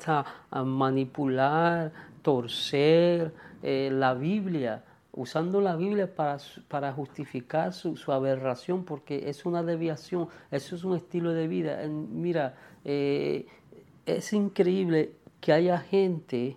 a 0.50 0.64
manipular, 0.64 1.92
torcer, 2.22 3.32
eh, 3.62 3.90
la 3.92 4.14
Biblia, 4.14 4.84
usando 5.12 5.60
la 5.60 5.76
Biblia 5.76 6.12
para, 6.14 6.38
para 6.68 6.92
justificar 6.92 7.72
su, 7.72 7.96
aberración, 8.12 8.84
porque 8.84 9.28
es 9.28 9.44
una 9.46 9.62
deviación, 9.62 10.28
eso 10.50 10.74
es 10.76 10.84
un 10.84 10.96
estilo 10.96 11.32
de 11.32 11.48
vida. 11.48 11.86
Mira, 11.86 12.54
eh, 12.84 13.46
es 14.06 14.32
increíble 14.32 15.12
que 15.40 15.52
haya 15.52 15.78
gente 15.78 16.56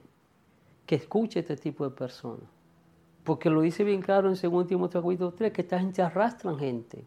que 0.85 0.95
escuche 0.95 1.39
este 1.39 1.57
tipo 1.57 1.83
de 1.83 1.95
personas. 1.95 2.47
Porque 3.23 3.49
lo 3.49 3.61
dice 3.61 3.83
bien 3.83 4.01
claro 4.01 4.31
en 4.31 4.39
2 4.39 4.67
Timoteo 4.67 5.01
capítulo 5.01 5.31
3, 5.31 5.51
que 5.51 5.61
esta 5.61 5.79
gente 5.79 6.01
arrastran 6.01 6.59
gente 6.59 7.03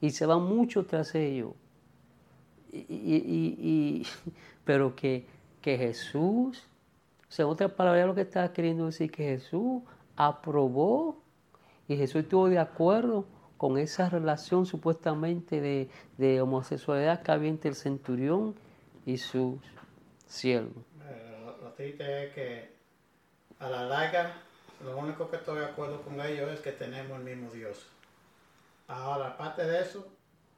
y 0.00 0.10
se 0.10 0.26
van 0.26 0.42
mucho 0.42 0.84
tras 0.84 1.14
ellos. 1.14 1.52
Y, 2.72 4.06
pero 4.64 4.94
que, 4.94 5.26
que 5.60 5.78
Jesús 5.78 6.66
sea, 7.32 7.46
otra 7.46 7.68
palabra 7.68 8.04
lo 8.04 8.14
que 8.14 8.20
está 8.20 8.52
queriendo 8.52 8.86
decir 8.86 9.10
que 9.10 9.24
Jesús 9.24 9.82
aprobó 10.16 11.16
y 11.88 11.96
Jesús 11.96 12.24
estuvo 12.24 12.48
de 12.50 12.58
acuerdo 12.58 13.24
con 13.56 13.78
esa 13.78 14.10
relación 14.10 14.66
supuestamente 14.66 15.88
de, 16.18 16.42
homosexualidad 16.42 17.22
que 17.22 17.32
había 17.32 17.48
entre 17.48 17.70
el 17.70 17.76
centurión 17.76 18.54
y 19.06 19.16
su 19.16 19.58
siervo. 20.26 20.84
Lo, 21.62 21.72
triste 21.72 22.26
es 22.26 22.34
que 22.34 22.72
a 23.60 23.70
la 23.70 23.84
larga 23.84 24.34
lo 24.84 24.98
único 24.98 25.30
que 25.30 25.36
estoy 25.36 25.60
de 25.60 25.64
acuerdo 25.64 26.02
con 26.02 26.20
ellos 26.20 26.50
es 26.50 26.60
que 26.60 26.72
tenemos 26.72 27.18
el 27.18 27.24
mismo 27.24 27.50
Dios. 27.50 27.86
Ahora, 28.88 29.28
aparte 29.28 29.64
de 29.64 29.80
eso, 29.80 30.06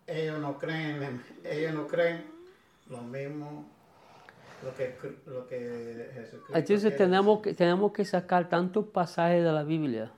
ellos 0.09 0.41
no 0.41 0.59
creen, 0.59 1.23
ellos 1.45 1.73
no 1.73 1.87
creen 1.87 2.25
lo 2.89 3.01
mismo 3.03 3.74
lo 4.65 4.75
que, 4.75 4.97
lo 5.27 5.47
que 5.47 6.11
Jesucristo 6.15 6.53
Entonces 6.55 6.97
tenemos 6.97 7.41
que, 7.41 7.55
tenemos 7.55 7.93
que 7.93 8.05
sacar 8.05 8.49
tantos 8.49 8.87
pasajes 8.87 9.45
de 9.45 9.53
la 9.53 9.63
Biblia, 9.63 10.13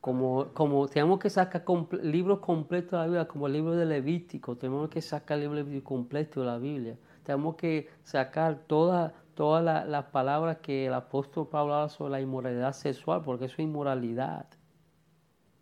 como, 0.00 0.48
como 0.54 0.86
tenemos 0.88 1.18
que 1.18 1.28
sacar 1.28 1.64
libros 2.02 2.38
completos 2.38 2.92
de 2.92 2.96
la 2.98 3.04
Biblia, 3.04 3.28
como 3.28 3.46
el 3.46 3.52
libro 3.52 3.74
de 3.74 3.84
Levítico, 3.84 4.56
tenemos 4.56 4.88
que 4.88 5.02
sacar 5.02 5.38
el 5.38 5.54
libro 5.54 5.84
completo 5.84 6.40
de 6.40 6.46
la 6.46 6.58
Biblia. 6.58 6.96
Tenemos 7.24 7.56
que 7.56 7.90
sacar 8.04 8.60
todas 8.66 9.12
todas 9.38 9.86
las 9.86 10.04
palabras 10.06 10.56
que 10.56 10.86
el 10.86 10.94
apóstol 10.94 11.46
Pablo 11.46 11.74
habla 11.74 11.88
sobre 11.88 12.10
la 12.10 12.20
inmoralidad 12.20 12.72
sexual, 12.72 13.22
porque 13.24 13.44
eso 13.44 13.54
es 13.54 13.60
inmoralidad. 13.60 14.46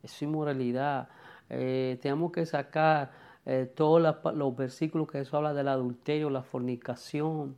Eso 0.03 0.15
es 0.15 0.23
inmoralidad. 0.23 1.11
Eh, 1.51 1.99
tenemos 2.01 2.33
que 2.33 2.47
sacar 2.47 3.11
eh, 3.47 3.71
todos 3.73 4.03
los 4.35 4.57
versículos 4.57 5.09
que 5.09 5.21
eso 5.21 5.37
habla 5.37 5.55
del 5.55 5.69
adulterio, 5.69 6.29
la 6.31 6.43
fornicación. 6.43 7.57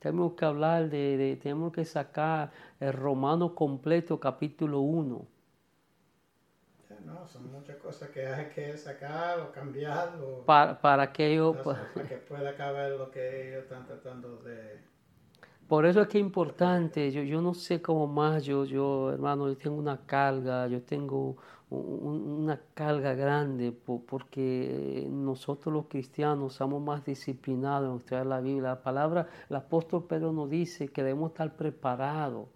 Tenemos 0.00 0.32
que 0.32 0.44
hablar 0.44 0.90
de, 0.90 1.38
tenemos 1.40 1.72
que 1.72 1.84
sacar 1.84 2.50
el 2.80 2.92
romano 2.92 3.54
completo, 3.54 4.18
capítulo 4.18 4.80
1. 4.80 5.26
No, 7.06 7.26
son 7.28 7.50
muchas 7.52 7.76
cosas 7.76 8.10
que 8.10 8.26
hay 8.26 8.46
que 8.48 8.76
sacar 8.76 9.40
o 9.40 9.52
cambiar. 9.52 10.10
para, 10.44 10.80
para 10.80 11.12
que 11.12 11.32
ellos... 11.32 11.56
para 11.58 12.08
que 12.08 12.16
pueda 12.16 12.54
caber 12.56 12.98
lo 12.98 13.10
que 13.10 13.50
ellos 13.50 13.62
están 13.62 13.86
tratando 13.86 14.36
de... 14.38 14.80
Por 15.68 15.86
eso 15.86 16.00
es 16.02 16.08
que 16.08 16.18
es 16.18 16.24
importante, 16.24 17.12
yo, 17.12 17.22
yo 17.22 17.40
no 17.40 17.54
sé 17.54 17.80
cómo 17.80 18.08
más, 18.08 18.44
yo, 18.44 18.64
yo 18.64 19.12
hermano, 19.12 19.48
yo 19.48 19.56
tengo 19.56 19.76
una 19.76 20.04
carga, 20.04 20.66
yo 20.66 20.82
tengo 20.82 21.36
una 21.70 22.60
carga 22.74 23.14
grande 23.14 23.72
porque 23.72 25.06
nosotros 25.10 25.72
los 25.72 25.86
cristianos 25.86 26.54
somos 26.54 26.82
más 26.82 27.04
disciplinados 27.04 27.90
en 27.90 27.98
estudiar 27.98 28.26
la 28.26 28.40
Biblia. 28.40 28.70
La 28.70 28.82
palabra, 28.82 29.28
el 29.48 29.56
apóstol 29.56 30.04
Pedro 30.04 30.32
nos 30.32 30.50
dice 30.50 30.88
que 30.88 31.02
debemos 31.02 31.30
estar 31.30 31.54
preparados 31.56 32.48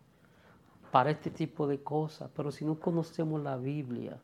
para 0.90 1.10
este 1.10 1.30
tipo 1.30 1.66
de 1.66 1.82
cosas, 1.82 2.30
pero 2.36 2.50
si 2.52 2.64
no 2.64 2.78
conocemos 2.78 3.42
la 3.42 3.56
Biblia, 3.56 4.20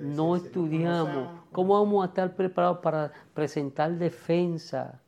no 0.00 0.36
estudiamos, 0.36 1.40
¿cómo 1.52 1.74
vamos 1.74 2.04
a 2.04 2.08
estar 2.08 2.34
preparados 2.34 2.78
para 2.78 3.12
presentar 3.34 3.92
defensa 3.98 5.00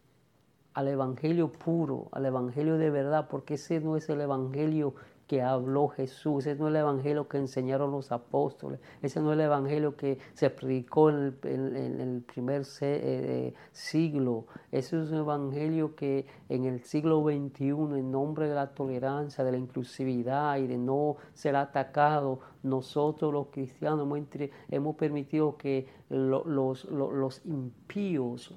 al 0.75 0.89
Evangelio 0.89 1.51
puro, 1.51 2.09
al 2.13 2.27
Evangelio 2.27 2.77
de 2.77 2.91
verdad? 2.91 3.27
Porque 3.29 3.55
ese 3.55 3.81
no 3.81 3.97
es 3.97 4.09
el 4.11 4.21
Evangelio 4.21 4.95
que 5.31 5.43
habló 5.43 5.87
Jesús, 5.87 6.45
ese 6.45 6.59
no 6.59 6.67
es 6.67 6.73
el 6.73 6.81
evangelio 6.81 7.29
que 7.29 7.39
enseñaron 7.39 7.93
los 7.93 8.11
apóstoles, 8.11 8.81
ese 9.01 9.21
no 9.21 9.31
es 9.31 9.39
el 9.39 9.45
evangelio 9.45 9.95
que 9.95 10.19
se 10.35 10.51
predicó 10.51 11.09
en 11.09 11.39
el, 11.45 12.25
primer 12.27 12.63
eh, 12.63 12.65
eh, 12.81 13.55
siglo, 13.71 14.47
ese 14.73 15.01
es 15.01 15.13
un 15.13 15.19
evangelio 15.19 15.95
que 15.95 16.27
en 16.49 16.65
el 16.65 16.83
siglo 16.83 17.23
XXI, 17.23 17.69
en 17.69 18.11
nombre 18.11 18.49
de 18.49 18.57
la 18.57 18.75
tolerancia, 18.75 19.45
de 19.45 19.53
la 19.53 19.59
inclusividad 19.59 20.59
y 20.59 20.67
de 20.67 20.77
no 20.77 21.15
ser 21.33 21.55
atacado, 21.55 22.41
nosotros 22.65 23.33
los 23.33 23.47
cristianos 23.53 24.09
hemos, 24.69 24.97
permitido 24.97 25.57
que 25.57 25.87
los, 26.09 27.41
impíos, 27.45 28.53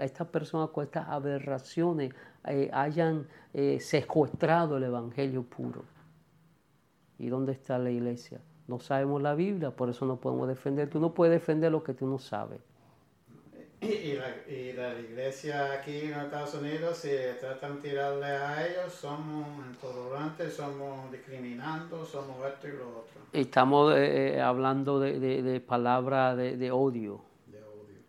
estas 0.00 0.28
personas 0.28 0.70
con 0.70 0.84
estas 0.84 1.08
aberraciones, 1.08 2.14
eh, 2.50 2.70
hayan 2.72 3.26
eh, 3.54 3.78
secuestrado 3.80 4.76
el 4.76 4.84
Evangelio 4.84 5.42
puro. 5.42 5.84
¿Y 7.18 7.28
dónde 7.28 7.52
está 7.52 7.78
la 7.78 7.90
iglesia? 7.90 8.40
no 8.68 8.78
sabemos 8.78 9.20
la 9.22 9.34
Biblia, 9.34 9.70
por 9.70 9.88
eso 9.88 10.04
no 10.04 10.16
podemos 10.16 10.46
defender. 10.46 10.88
Tú 10.88 11.00
no 11.00 11.14
puedes 11.14 11.32
defender 11.32 11.72
lo 11.72 11.82
que 11.82 11.94
tú 11.94 12.06
no 12.06 12.18
sabes. 12.18 12.60
Y, 13.80 14.14
la, 14.14 14.52
y 14.52 14.72
la 14.72 14.98
iglesia 14.98 15.72
aquí 15.72 16.00
en 16.00 16.14
Estados 16.14 16.54
Unidos, 16.54 16.98
si 16.98 17.10
tratan 17.40 17.76
de 17.76 17.88
tirarle 17.90 18.26
a 18.26 18.66
ellos, 18.66 18.92
somos 18.92 19.46
intolerantes, 19.66 20.54
somos 20.54 21.10
discriminando, 21.12 22.04
somos 22.04 22.44
esto 22.46 22.68
y 22.68 22.72
lo 22.72 22.88
otro. 22.88 23.20
Estamos 23.32 23.94
eh, 23.96 24.40
hablando 24.40 25.00
de, 25.00 25.18
de, 25.18 25.42
de 25.42 25.60
palabras 25.60 26.36
de, 26.36 26.56
de 26.56 26.70
odio. 26.70 27.22
De 27.46 27.58
odio. 27.58 28.00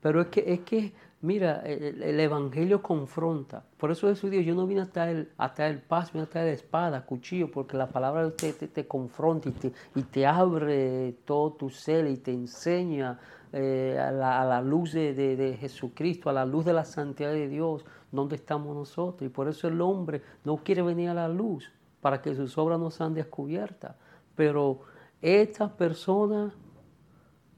Pero 0.00 0.20
es 0.22 0.28
que, 0.28 0.44
es 0.46 0.60
que 0.60 0.92
mira, 1.26 1.60
el, 1.66 2.02
el 2.02 2.20
Evangelio 2.20 2.80
confronta. 2.80 3.64
Por 3.76 3.90
eso 3.90 4.08
Jesús 4.08 4.30
dijo, 4.30 4.42
yo 4.42 4.54
no 4.54 4.66
vine 4.66 4.80
hasta 4.80 5.10
el, 5.10 5.28
hasta 5.36 5.66
el 5.66 5.82
paz, 5.82 6.12
vine 6.12 6.22
hasta 6.22 6.42
la 6.42 6.50
espada, 6.50 7.04
cuchillo, 7.04 7.50
porque 7.50 7.76
la 7.76 7.88
palabra 7.88 8.22
de 8.22 8.28
usted 8.28 8.70
te, 8.70 8.86
confronta 8.86 9.50
y 9.94 10.02
te, 10.02 10.26
abre 10.26 11.16
todo 11.24 11.52
tu 11.52 11.68
ser 11.68 12.06
y 12.06 12.16
te 12.16 12.32
enseña 12.32 13.18
eh, 13.52 13.98
a, 14.00 14.10
la, 14.12 14.40
a, 14.40 14.44
la, 14.44 14.62
luz 14.62 14.92
de, 14.92 15.12
de, 15.12 15.36
de, 15.36 15.56
Jesucristo, 15.56 16.30
a 16.30 16.32
la 16.32 16.46
luz 16.46 16.64
de 16.64 16.72
la 16.72 16.84
santidad 16.84 17.32
de 17.32 17.48
Dios, 17.48 17.84
donde 18.12 18.36
estamos 18.36 18.74
nosotros. 18.74 19.28
Y 19.28 19.32
por 19.32 19.48
eso 19.48 19.68
el 19.68 19.80
hombre 19.80 20.22
no 20.44 20.56
quiere 20.58 20.82
venir 20.82 21.10
a 21.10 21.14
la 21.14 21.28
luz, 21.28 21.70
para 22.00 22.22
que 22.22 22.34
sus 22.34 22.56
obras 22.56 22.78
no 22.78 22.90
sean 22.90 23.14
descubiertas. 23.14 23.96
Pero 24.36 24.82
estas 25.20 25.72
personas, 25.72 26.52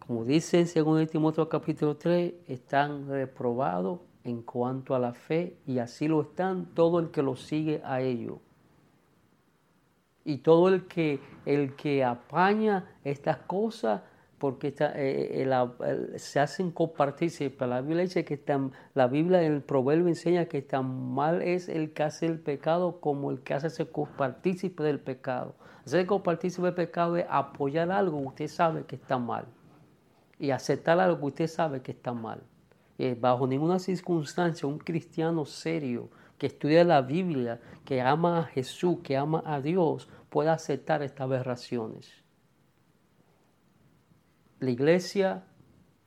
como 0.09 0.25
dice 0.25 0.61
en 0.61 0.85
2 0.85 1.11
Timoteo 1.11 1.51
capítulo 1.51 1.99
3, 1.99 2.33
están 2.47 3.07
reprobados 3.11 4.01
en 4.25 4.41
cuanto 4.41 4.95
a 4.95 4.99
la 4.99 5.13
fe 5.13 5.59
y 5.67 5.81
así 5.81 6.09
lo 6.09 6.23
están 6.23 6.65
todo 6.75 6.99
el 6.99 7.11
que 7.11 7.23
lo 7.23 7.37
sigue 7.37 7.83
a 7.85 8.01
ellos. 8.01 8.39
Y 10.25 10.39
todo 10.39 10.69
el 10.69 10.87
que, 10.87 11.21
el 11.45 11.77
que 11.77 12.05
apaña 12.05 12.87
estas 13.05 13.37
cosas 13.37 14.01
porque 14.39 14.75
eh, 14.81 15.43
el, 15.43 16.19
se 16.19 16.41
hacen 16.41 16.71
copartícipes. 16.71 17.69
La 17.69 17.83
Biblia 17.83 18.05
dice 18.05 18.25
que 18.25 18.43
la 18.95 19.09
Biblia, 19.09 19.43
el 19.43 19.61
proverbio 19.61 20.09
enseña 20.09 20.47
que 20.47 20.63
tan 20.63 21.13
mal 21.13 21.43
es 21.43 21.69
el 21.69 21.93
que 21.93 22.05
hace 22.05 22.25
el 22.25 22.39
pecado 22.41 22.99
como 23.01 23.31
el 23.31 23.41
que 23.41 23.53
hace 23.53 23.69
ser 23.69 23.91
copartícipe 23.91 24.83
del 24.83 25.01
pecado. 25.01 25.55
Ser 25.85 26.07
copartícipe 26.07 26.65
del 26.65 26.75
pecado 26.75 27.19
es 27.19 27.27
apoyar 27.29 27.91
algo 27.91 28.17
usted 28.17 28.49
sabe 28.49 28.85
que 28.87 28.97
está 28.97 29.19
mal 29.19 29.45
y 30.39 30.51
aceptar 30.51 31.01
algo 31.01 31.19
que 31.19 31.27
usted 31.27 31.47
sabe 31.49 31.83
que 31.83 31.93
está 31.93 32.13
mal. 32.13 32.43
Y 32.97 33.15
bajo 33.15 33.47
ninguna 33.47 33.79
circunstancia 33.79 34.69
un 34.69 34.79
cristiano 34.79 35.45
serio 35.45 36.11
que 36.37 36.47
estudia 36.47 36.85
la 36.85 37.03
Biblia, 37.03 37.61
que 37.85 38.01
ama 38.01 38.41
a 38.41 38.45
Jesús, 38.45 38.99
que 39.03 39.17
ama 39.17 39.43
a 39.45 39.61
Dios, 39.61 40.09
puede 40.31 40.51
aceptar 40.51 41.03
estas 41.03 41.23
aberraciones 41.23 42.29
la 44.61 44.71
iglesia 44.71 45.45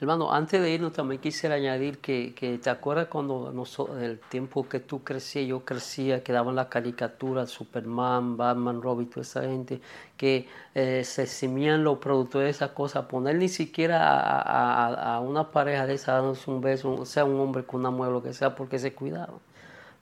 Hermano, 0.00 0.32
antes 0.32 0.62
de 0.62 0.70
irnos 0.70 0.94
también 0.94 1.20
quisiera 1.20 1.56
añadir 1.56 1.98
que, 1.98 2.58
te 2.62 2.70
acuerdas 2.70 3.08
cuando 3.08 3.52
nosotros, 3.52 4.00
el 4.02 4.18
tiempo 4.18 4.66
que 4.66 4.80
tú 4.80 5.04
crecías, 5.04 5.46
yo 5.46 5.62
crecía, 5.62 6.24
que 6.24 6.32
daban 6.32 6.54
las 6.54 6.68
caricaturas, 6.68 7.50
Superman, 7.50 8.38
Batman, 8.38 8.80
Robin, 8.80 9.10
toda 9.10 9.22
esa 9.22 9.42
gente, 9.42 9.82
que 10.16 10.48
eh, 10.74 11.04
se 11.04 11.26
semían 11.26 11.84
los 11.84 11.98
productores 11.98 12.46
de 12.46 12.50
esas 12.50 12.70
cosas, 12.70 13.04
poner 13.06 13.36
ni 13.36 13.50
siquiera 13.50 14.40
a 14.40 15.20
una 15.20 15.50
pareja 15.50 15.86
de 15.86 15.94
esas 15.94 16.22
dándose 16.22 16.50
un 16.50 16.62
beso, 16.62 17.04
sea 17.04 17.26
un 17.26 17.38
hombre 17.38 17.64
con 17.64 17.80
una 17.80 17.90
mujer, 17.90 18.12
lo 18.12 18.22
que 18.22 18.32
sea, 18.32 18.54
porque 18.54 18.78
se 18.78 18.94
cuidaban. 18.94 19.36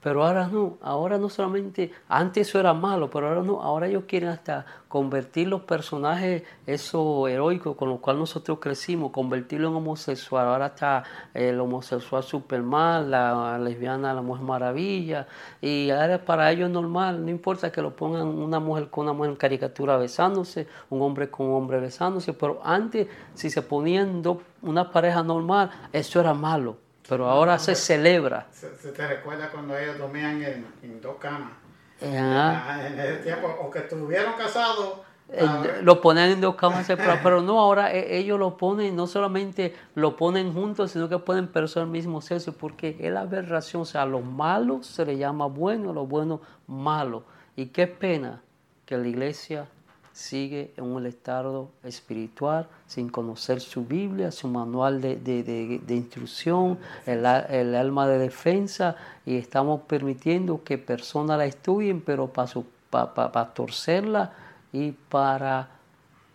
Pero 0.00 0.24
ahora 0.24 0.46
no, 0.46 0.78
ahora 0.80 1.18
no 1.18 1.28
solamente, 1.28 1.90
antes 2.08 2.48
eso 2.48 2.60
era 2.60 2.72
malo, 2.72 3.10
pero 3.10 3.28
ahora 3.28 3.42
no, 3.42 3.60
ahora 3.60 3.88
ellos 3.88 4.04
quieren 4.06 4.28
hasta 4.28 4.64
convertir 4.86 5.48
los 5.48 5.62
personajes, 5.62 6.44
eso 6.66 7.26
heroicos 7.26 7.74
con 7.74 7.88
los 7.88 7.98
cuales 7.98 8.20
nosotros 8.20 8.58
crecimos, 8.60 9.10
convertirlo 9.10 9.68
en 9.68 9.74
homosexual. 9.74 10.46
Ahora 10.46 10.66
está 10.66 11.02
el 11.34 11.58
homosexual 11.58 12.22
Superman, 12.22 13.10
la 13.10 13.58
lesbiana, 13.58 14.14
la 14.14 14.22
mujer 14.22 14.44
maravilla, 14.44 15.26
y 15.60 15.90
ahora 15.90 16.24
para 16.24 16.52
ellos 16.52 16.68
es 16.68 16.72
normal, 16.72 17.24
no 17.24 17.30
importa 17.32 17.72
que 17.72 17.82
lo 17.82 17.96
pongan 17.96 18.28
una 18.28 18.60
mujer 18.60 18.90
con 18.90 19.04
una 19.06 19.12
mujer 19.12 19.32
en 19.32 19.36
caricatura 19.36 19.96
besándose, 19.96 20.68
un 20.90 21.02
hombre 21.02 21.28
con 21.28 21.46
un 21.46 21.56
hombre 21.56 21.80
besándose, 21.80 22.32
pero 22.34 22.60
antes 22.62 23.08
si 23.34 23.50
se 23.50 23.62
ponían 23.62 24.22
dos, 24.22 24.38
una 24.62 24.92
pareja 24.92 25.24
normal, 25.24 25.70
eso 25.92 26.20
era 26.20 26.34
malo. 26.34 26.87
Pero 27.08 27.28
ahora 27.28 27.58
se 27.58 27.74
celebra. 27.74 28.46
Se, 28.52 28.76
se, 28.76 28.92
te 28.92 29.06
recuerda 29.06 29.50
cuando 29.50 29.76
ellos 29.76 29.96
dormían 29.98 30.42
en, 30.42 30.66
en 30.82 31.00
dos 31.00 31.16
camas. 31.18 31.52
Ajá. 32.00 32.86
En 32.86 33.00
ese 33.00 33.16
tiempo, 33.22 33.48
o 33.60 33.70
que 33.70 33.80
estuvieron 33.80 34.34
casados. 34.34 35.00
Eh, 35.30 35.46
lo 35.82 36.00
ponen 36.00 36.30
en 36.30 36.40
dos 36.40 36.54
camas 36.54 36.86
separadas, 36.86 37.20
pero 37.22 37.42
no, 37.42 37.60
ahora 37.60 37.92
ellos 37.92 38.38
lo 38.38 38.56
ponen, 38.56 38.96
no 38.96 39.06
solamente 39.06 39.74
lo 39.94 40.16
ponen 40.16 40.54
juntos, 40.54 40.92
sino 40.92 41.08
que 41.08 41.18
ponen 41.18 41.48
personas 41.48 41.88
del 41.88 41.92
mismo 41.92 42.22
sexo, 42.22 42.52
porque 42.52 42.96
es 42.98 43.12
la 43.12 43.20
aberración, 43.20 43.82
o 43.82 43.84
sea, 43.84 44.06
lo 44.06 44.20
malo 44.20 44.82
se 44.82 45.04
le 45.04 45.18
llama 45.18 45.46
bueno, 45.46 45.92
lo 45.92 46.06
bueno 46.06 46.40
malo. 46.66 47.24
Y 47.56 47.66
qué 47.66 47.86
pena 47.86 48.42
que 48.86 48.96
la 48.96 49.06
iglesia 49.06 49.68
sigue 50.18 50.72
en 50.76 50.84
un 50.84 51.06
estado 51.06 51.70
espiritual 51.84 52.66
sin 52.88 53.08
conocer 53.08 53.60
su 53.60 53.84
Biblia, 53.84 54.32
su 54.32 54.48
manual 54.48 55.00
de, 55.00 55.14
de, 55.14 55.44
de, 55.44 55.94
instrucción, 55.94 56.76
el, 57.06 57.24
el, 57.24 57.76
alma 57.76 58.08
de 58.08 58.18
defensa 58.18 58.96
y 59.24 59.36
estamos 59.36 59.82
permitiendo 59.82 60.64
que 60.64 60.76
personas 60.76 61.38
la 61.38 61.46
estudien, 61.46 62.00
pero 62.00 62.26
para, 62.26 62.48
su, 62.48 62.64
para, 62.90 63.14
para 63.14 63.54
torcerla 63.54 64.32
y 64.72 64.90
para 64.90 65.68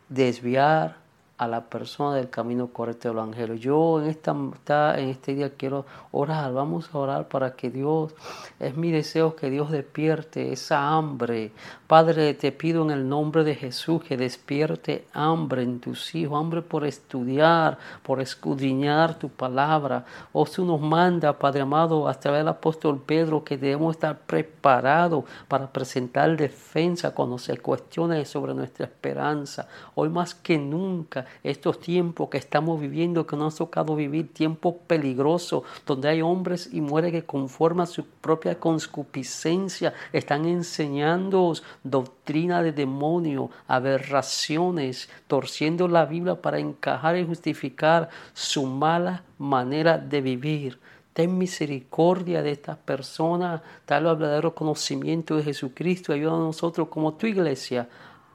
desviar 0.08 1.03
a 1.44 1.48
la 1.48 1.62
persona 1.62 2.16
del 2.16 2.30
camino 2.30 2.68
correcto 2.68 3.10
del 3.10 3.18
Evangelio. 3.18 3.56
Yo 3.56 4.02
en, 4.02 4.10
esta, 4.10 5.00
en 5.00 5.10
este 5.10 5.36
día 5.36 5.56
quiero 5.56 5.86
orar, 6.12 6.54
vamos 6.54 6.90
a 6.94 6.98
orar 6.98 7.28
para 7.28 7.56
que 7.56 7.70
Dios, 7.70 8.16
es 8.60 8.78
mi 8.78 8.92
deseo 8.92 9.36
que 9.36 9.50
Dios 9.50 9.72
despierte 9.72 10.54
esa 10.54 10.90
hambre. 10.90 11.52
Padre, 11.88 12.34
te 12.34 12.52
pido 12.52 12.84
en 12.84 12.92
el 12.92 13.08
nombre 13.08 13.44
de 13.44 13.56
Jesús 13.56 14.04
que 14.04 14.18
despierte 14.18 15.06
hambre 15.14 15.64
en 15.64 15.80
tus 15.80 16.16
hijos, 16.16 16.40
hambre 16.40 16.62
por 16.62 16.86
estudiar, 16.86 17.78
por 18.02 18.22
escudriñar 18.22 19.20
tu 19.20 19.30
palabra. 19.30 20.06
O 20.32 20.46
tú 20.46 20.66
nos 20.66 20.80
manda, 20.82 21.38
Padre 21.38 21.62
amado, 21.62 22.08
a 22.08 22.14
través 22.14 22.40
del 22.40 22.48
apóstol 22.48 23.02
Pedro, 23.06 23.44
que 23.44 23.58
debemos 23.58 23.96
estar 23.96 24.18
preparados 24.18 25.26
para 25.48 25.72
presentar 25.72 26.36
defensa 26.38 27.14
cuando 27.14 27.38
se 27.38 27.58
cuestione 27.58 28.26
sobre 28.26 28.54
nuestra 28.54 28.86
esperanza. 28.86 29.68
Hoy 29.96 30.10
más 30.10 30.34
que 30.34 30.58
nunca, 30.58 31.26
estos 31.43 31.80
tiempos 31.80 32.30
que 32.30 32.38
estamos 32.38 32.80
viviendo, 32.80 33.26
que 33.26 33.36
nos 33.36 33.56
ha 33.56 33.58
tocado 33.60 33.96
vivir, 33.96 34.34
tiempos 34.34 34.76
peligrosos, 34.88 35.63
donde 35.86 36.10
hay 36.10 36.22
hombres 36.22 36.69
y 36.72 36.82
mujeres 36.82 37.12
que 37.12 37.24
conforman 37.24 37.88
su 37.88 38.06
propia 38.06 38.60
conscupiscencia, 38.60 39.93
están 40.12 40.46
enseñando 40.46 41.54
doctrina 41.84 42.62
de 42.62 42.72
demonio, 42.72 43.50
aberraciones, 43.67 45.10
torciendo 45.28 45.88
la 45.88 46.06
Biblia 46.06 46.36
para 46.36 46.60
encajar 46.60 47.17
y 47.17 47.26
justificar 47.26 48.10
su 48.34 48.65
mala 48.65 49.24
manera 49.38 49.98
de 49.98 50.22
vivir. 50.22 50.80
Ten 51.13 51.38
misericordia 51.38 52.41
de 52.41 52.52
estas 52.52 52.78
personas, 52.78 53.62
dale 53.86 54.10
el 54.10 54.15
verdadero 54.15 54.56
conocimiento 54.56 55.36
de 55.36 55.43
Jesucristo. 55.43 56.12
Ayuda 56.12 56.34
a 56.34 56.39
nosotros 56.39 56.88
como 56.88 57.13
tu 57.13 57.28
iglesia 57.28 57.88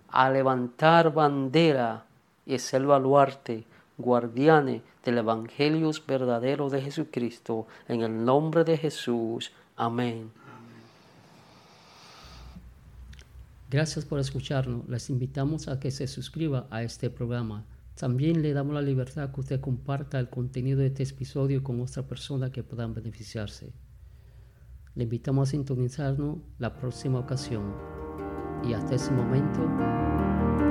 a 0.09 0.31
levantar 0.31 1.13
bandera 1.13 2.05
y 2.49 2.59
ser 2.59 2.85
baluarte, 2.85 3.65
guardianes 3.97 4.83
del 5.05 5.19
Evangelio 5.19 5.93
verdadero 6.09 6.69
de 6.69 6.83
Jesucristo. 6.83 7.69
En 7.87 8.03
el 8.03 8.25
nombre 8.25 8.65
de 8.65 8.77
Jesús. 8.77 9.53
Amén. 9.77 10.33
Gracias 13.71 14.05
por 14.05 14.19
escucharnos. 14.19 14.89
Les 14.89 15.09
invitamos 15.11 15.69
a 15.69 15.79
que 15.79 15.93
se 15.93 16.09
suscriba 16.09 16.67
a 16.71 16.83
este 16.83 17.09
programa 17.09 17.65
también 17.99 18.43
le 18.43 18.53
damos 18.53 18.75
la 18.75 18.81
libertad 18.81 19.33
que 19.33 19.41
usted 19.41 19.61
comparta 19.61 20.21
el 20.21 20.31
contenido 20.31 20.79
de 20.79 20.87
este 20.87 21.03
episodio 21.03 21.65
con 21.65 21.81
otra 21.81 22.05
persona 22.05 22.53
que 22.53 22.63
puedan 22.63 22.95
beneficiarse. 22.95 23.73
Le 24.95 25.03
invitamos 25.03 25.49
a 25.49 25.51
sintonizarnos 25.51 26.39
la 26.59 26.77
próxima 26.77 27.19
ocasión. 27.19 27.75
Y 28.63 28.73
hasta 28.73 28.95
ese 28.95 29.11
momento, 29.11 29.59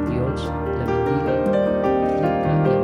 Dios 0.09 0.41
le 0.77 0.85
bendiga 0.85 1.66
Música 2.17 2.76